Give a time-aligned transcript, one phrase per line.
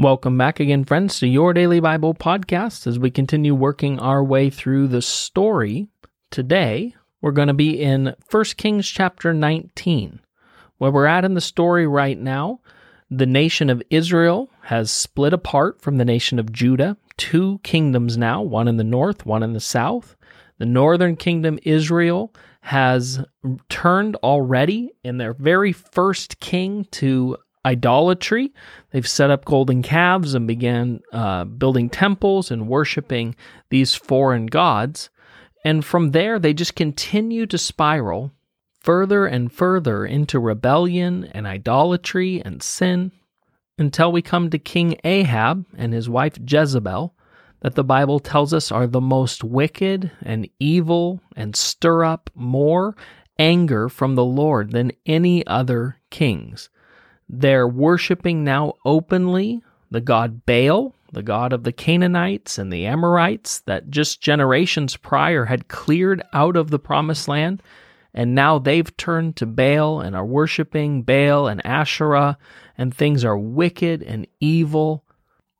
[0.00, 4.48] Welcome back again, friends, to your daily Bible podcast as we continue working our way
[4.48, 5.88] through the story.
[6.30, 10.20] Today, we're going to be in 1 Kings chapter 19.
[10.76, 12.60] Where we're at in the story right now,
[13.10, 18.40] the nation of Israel has split apart from the nation of Judah, two kingdoms now,
[18.40, 20.14] one in the north, one in the south.
[20.58, 23.18] The northern kingdom, Israel, has
[23.68, 28.52] turned already in their very first king to idolatry.
[28.90, 33.34] They've set up golden calves and began uh, building temples and worshiping
[33.70, 35.10] these foreign gods.
[35.64, 38.32] And from there, they just continue to spiral
[38.80, 43.12] further and further into rebellion and idolatry and sin
[43.78, 47.14] until we come to King Ahab and his wife Jezebel,
[47.60, 52.96] that the Bible tells us are the most wicked and evil and stir up more
[53.38, 56.70] anger from the Lord than any other kings.
[57.28, 63.60] They're worshiping now openly the god Baal, the god of the Canaanites and the Amorites
[63.60, 67.62] that just generations prior had cleared out of the promised land.
[68.14, 72.38] And now they've turned to Baal and are worshiping Baal and Asherah,
[72.76, 75.04] and things are wicked and evil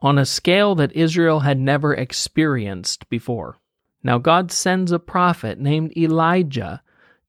[0.00, 3.56] on a scale that Israel had never experienced before.
[4.02, 6.82] Now God sends a prophet named Elijah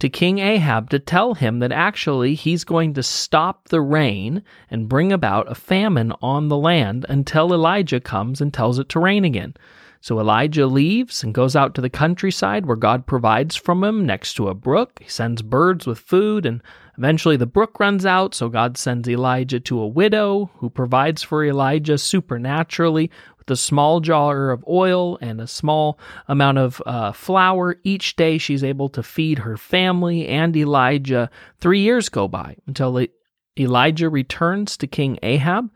[0.00, 4.88] to King Ahab to tell him that actually he's going to stop the rain and
[4.88, 9.24] bring about a famine on the land until Elijah comes and tells it to rain
[9.24, 9.54] again.
[10.00, 14.34] So Elijah leaves and goes out to the countryside where God provides from him next
[14.34, 15.00] to a brook.
[15.02, 16.62] He sends birds with food, and
[16.96, 18.34] eventually the brook runs out.
[18.34, 24.00] So God sends Elijah to a widow who provides for Elijah supernaturally with a small
[24.00, 27.76] jar of oil and a small amount of uh, flour.
[27.82, 31.28] Each day she's able to feed her family and Elijah.
[31.58, 33.04] Three years go by until
[33.58, 35.70] Elijah returns to King Ahab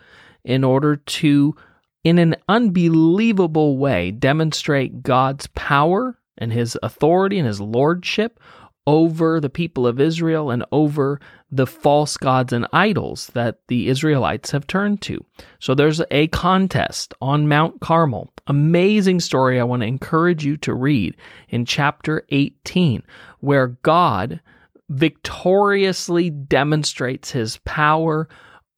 [0.44, 1.56] in order to
[2.04, 8.40] in an unbelievable way, demonstrate God's power and his authority and his lordship
[8.86, 11.20] over the people of Israel and over
[11.50, 15.24] the false gods and idols that the Israelites have turned to.
[15.60, 18.32] So there's a contest on Mount Carmel.
[18.48, 21.16] Amazing story I want to encourage you to read
[21.48, 23.04] in chapter 18,
[23.38, 24.40] where God
[24.88, 28.28] victoriously demonstrates his power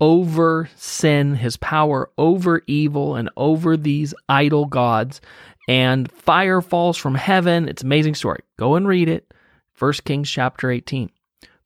[0.00, 5.20] over sin, his power over evil, and over these idol gods.
[5.68, 7.68] And fire falls from heaven.
[7.68, 8.40] It's amazing story.
[8.58, 9.32] Go and read it.
[9.78, 11.10] 1 Kings chapter 18.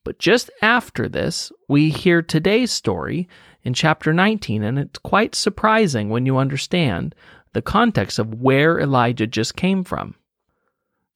[0.03, 3.27] But just after this, we hear today's story
[3.63, 7.13] in chapter 19, and it's quite surprising when you understand
[7.53, 10.15] the context of where Elijah just came from.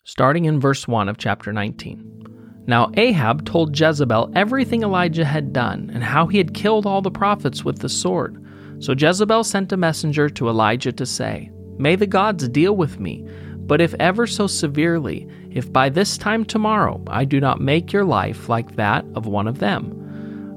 [0.04, 2.53] Starting in verse 1 of chapter 19.
[2.66, 7.12] Now Ahab told Jezebel everything Elijah had done and how he had killed all the
[7.12, 8.44] prophets with the sword.
[8.80, 13.28] So Jezebel sent a messenger to Elijah to say, May the gods deal with me,
[13.58, 18.06] but if ever so severely, if by this time tomorrow I do not make your
[18.06, 20.00] life like that of one of them.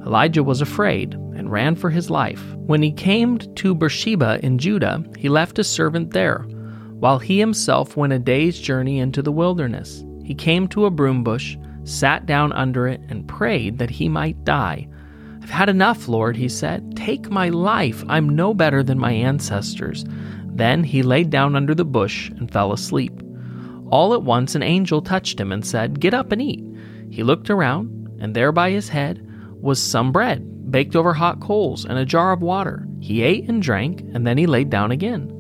[0.05, 2.43] Elijah was afraid and ran for his life.
[2.55, 6.47] When he came to Beersheba in Judah, he left his servant there,
[6.99, 10.05] while he himself went a day's journey into the wilderness.
[10.25, 11.57] He came to a broom bush
[11.89, 14.89] sat down under it, and prayed that he might die.
[15.43, 16.97] I've had enough, Lord, he said.
[16.97, 18.03] Take my life.
[18.09, 20.05] I'm no better than my ancestors.
[20.45, 23.23] Then he laid down under the bush and fell asleep.
[23.89, 26.65] All at once an angel touched him and said, Get up and eat.
[27.11, 29.25] He looked around, and there by his head
[29.61, 32.87] was some bread, baked over hot coals, and a jar of water.
[33.01, 35.33] He ate and drank, and then he laid down again.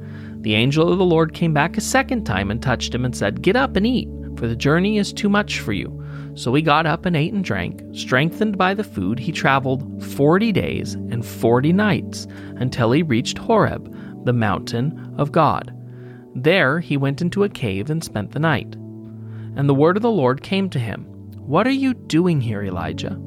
[0.42, 3.42] The angel of the Lord came back a second time and touched him and said,
[3.42, 5.95] Get up and eat, for the journey is too much for you.
[6.36, 7.82] So he got up and ate and drank.
[7.92, 12.26] Strengthened by the food, he traveled 40 days and 40 nights
[12.56, 15.72] until he reached Horeb, the mountain of God.
[16.34, 18.76] There he went into a cave and spent the night.
[19.56, 21.04] And the word of the Lord came to him
[21.38, 23.18] What are you doing here, Elijah?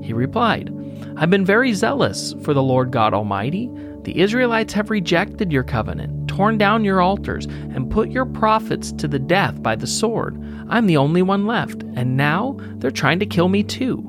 [0.00, 0.72] He replied,
[1.16, 3.68] I've been very zealous for the Lord God Almighty.
[4.04, 9.08] The Israelites have rejected your covenant, torn down your altars, and put your prophets to
[9.08, 10.38] the death by the sword.
[10.68, 14.04] I'm the only one left, and now they're trying to kill me too.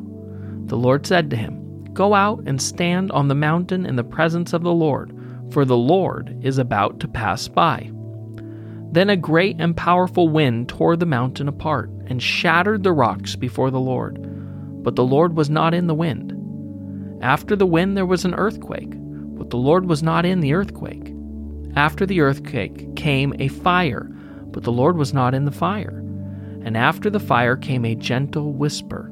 [0.66, 4.52] The Lord said to him, Go out and stand on the mountain in the presence
[4.52, 5.18] of the Lord,
[5.52, 7.90] for the Lord is about to pass by.
[8.92, 13.72] Then a great and powerful wind tore the mountain apart and shattered the rocks before
[13.72, 14.18] the Lord.
[14.84, 16.34] But the Lord was not in the wind.
[17.24, 18.94] After the wind, there was an earthquake
[19.46, 21.14] but the Lord was not in the earthquake.
[21.76, 24.10] After the earthquake came a fire,
[24.48, 26.00] but the Lord was not in the fire.
[26.64, 29.04] And after the fire came a gentle whisper.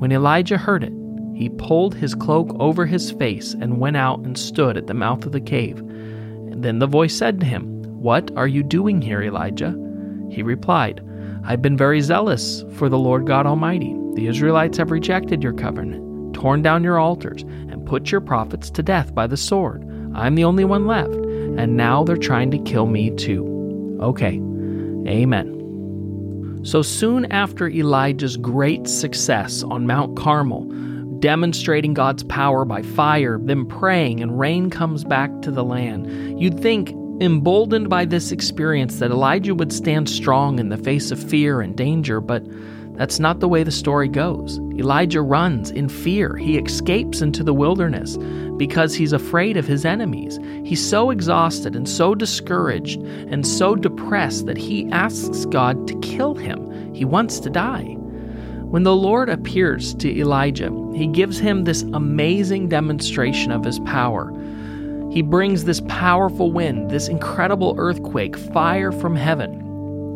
[0.00, 0.92] When Elijah heard it,
[1.36, 5.24] he pulled his cloak over his face and went out and stood at the mouth
[5.24, 5.78] of the cave.
[5.78, 9.72] And then the voice said to him, What are you doing here, Elijah?
[10.32, 11.00] He replied,
[11.44, 13.94] I've been very zealous for the Lord God Almighty.
[14.16, 17.44] The Israelites have rejected your covenant, torn down your altars,
[17.94, 19.88] put your prophets to death by the sword.
[20.16, 23.96] I'm the only one left, and now they're trying to kill me too.
[24.02, 24.40] Okay,
[25.06, 26.60] amen.
[26.64, 30.64] So soon after Elijah's great success on Mount Carmel,
[31.20, 36.58] demonstrating God's power by fire, then praying, and rain comes back to the land, you'd
[36.58, 41.60] think, emboldened by this experience, that Elijah would stand strong in the face of fear
[41.60, 42.44] and danger, but
[42.94, 44.60] that's not the way the story goes.
[44.78, 46.36] Elijah runs in fear.
[46.36, 48.16] He escapes into the wilderness
[48.56, 50.38] because he's afraid of his enemies.
[50.64, 56.34] He's so exhausted and so discouraged and so depressed that he asks God to kill
[56.34, 56.94] him.
[56.94, 57.96] He wants to die.
[58.62, 64.32] When the Lord appears to Elijah, he gives him this amazing demonstration of his power.
[65.10, 69.63] He brings this powerful wind, this incredible earthquake, fire from heaven.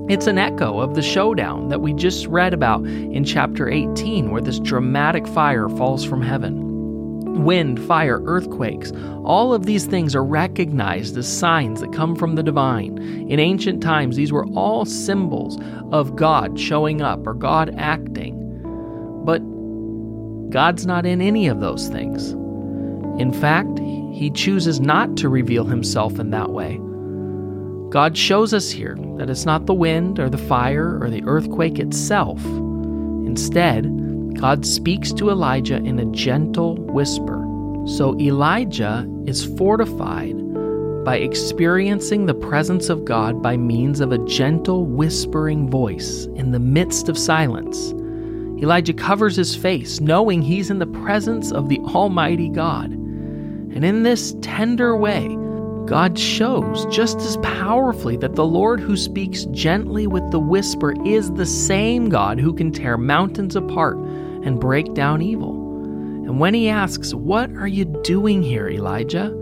[0.08, 4.40] It's an echo of the showdown that we just read about in chapter 18, where
[4.40, 7.44] this dramatic fire falls from heaven.
[7.44, 8.90] Wind, fire, earthquakes,
[9.22, 12.96] all of these things are recognized as signs that come from the divine.
[13.28, 15.60] In ancient times, these were all symbols
[15.92, 18.62] of God showing up or God acting.
[19.26, 19.40] But
[20.48, 22.30] God's not in any of those things.
[23.20, 26.80] In fact, He chooses not to reveal Himself in that way.
[27.90, 31.78] God shows us here that it's not the wind or the fire or the earthquake
[31.78, 32.44] itself.
[33.26, 33.84] Instead,
[34.38, 37.42] God speaks to Elijah in a gentle whisper.
[37.86, 40.36] So Elijah is fortified
[41.04, 46.58] by experiencing the presence of God by means of a gentle whispering voice in the
[46.58, 47.92] midst of silence.
[48.62, 52.90] Elijah covers his face, knowing he's in the presence of the Almighty God.
[52.90, 55.28] And in this tender way,
[55.88, 61.32] God shows just as powerfully that the Lord who speaks gently with the whisper is
[61.32, 65.52] the same God who can tear mountains apart and break down evil.
[66.26, 69.34] And when he asks, What are you doing here, Elijah?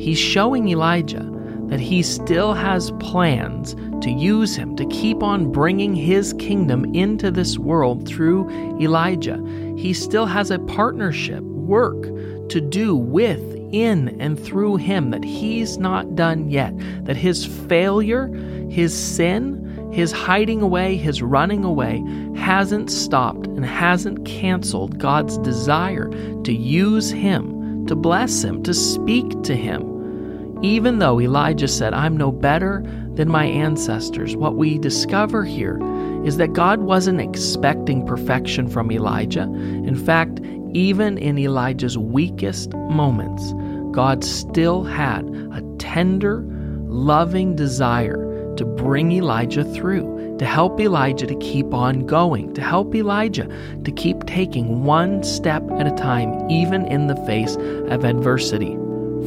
[0.00, 1.24] He's showing Elijah
[1.66, 7.30] that he still has plans to use him to keep on bringing his kingdom into
[7.30, 9.40] this world through Elijah.
[9.76, 12.02] He still has a partnership, work
[12.48, 16.72] to do with in and through him, that he's not done yet,
[17.04, 18.28] that his failure,
[18.70, 22.02] his sin, his hiding away, his running away
[22.36, 26.08] hasn't stopped and hasn't canceled God's desire
[26.42, 30.58] to use him, to bless him, to speak to him.
[30.62, 32.82] Even though Elijah said, I'm no better
[33.14, 35.78] than my ancestors, what we discover here
[36.24, 39.42] is that God wasn't expecting perfection from Elijah.
[39.42, 40.40] In fact,
[40.74, 43.54] even in Elijah's weakest moments,
[43.92, 46.42] God still had a tender,
[46.86, 52.94] loving desire to bring Elijah through, to help Elijah to keep on going, to help
[52.94, 53.48] Elijah
[53.84, 58.76] to keep taking one step at a time, even in the face of adversity.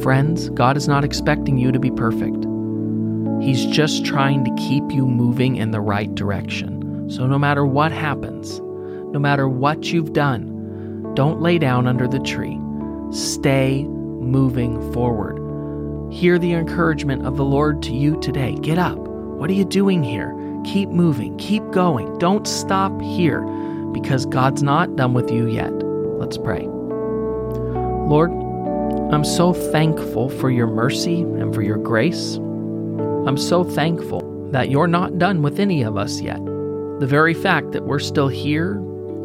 [0.02, 2.46] Friends, God is not expecting you to be perfect.
[3.42, 6.81] He's just trying to keep you moving in the right direction.
[7.12, 12.20] So, no matter what happens, no matter what you've done, don't lay down under the
[12.20, 12.58] tree.
[13.10, 15.38] Stay moving forward.
[16.10, 18.54] Hear the encouragement of the Lord to you today.
[18.62, 18.96] Get up.
[18.96, 20.34] What are you doing here?
[20.64, 21.36] Keep moving.
[21.36, 22.16] Keep going.
[22.16, 23.42] Don't stop here
[23.92, 25.72] because God's not done with you yet.
[25.72, 26.66] Let's pray.
[26.66, 28.30] Lord,
[29.12, 32.36] I'm so thankful for your mercy and for your grace.
[32.36, 36.40] I'm so thankful that you're not done with any of us yet.
[37.00, 38.78] The very fact that we're still here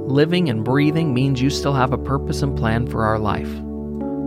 [0.07, 3.53] living and breathing means you still have a purpose and plan for our life.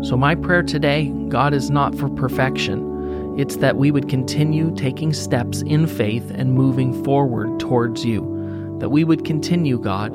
[0.03, 3.39] So, my prayer today, God, is not for perfection.
[3.39, 8.77] It's that we would continue taking steps in faith and moving forward towards you.
[8.79, 10.13] That we would continue, God,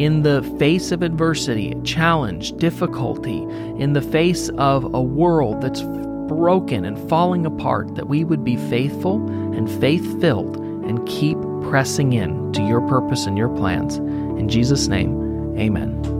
[0.00, 3.42] in the face of adversity, challenge, difficulty,
[3.78, 8.56] in the face of a world that's broken and falling apart, that we would be
[8.56, 9.16] faithful
[9.54, 11.36] and faith filled and keep
[11.68, 13.96] pressing in to your purpose and your plans.
[13.96, 16.19] In Jesus' name, amen.